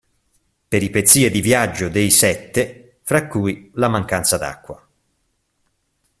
Peripezie 0.67 1.29
di 1.29 1.41
viaggio 1.41 1.87
dei 1.87 2.09
Sette, 2.09 2.97
fra 3.03 3.27
cui 3.27 3.69
la 3.75 3.87
mancanza 3.87 4.35
d'acqua. 4.39 4.83